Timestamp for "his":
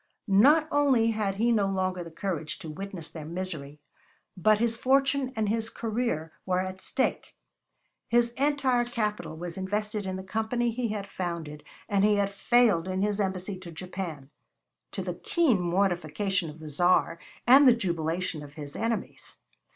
4.57-4.75, 5.47-5.69, 8.09-8.31, 13.03-13.19, 18.55-18.75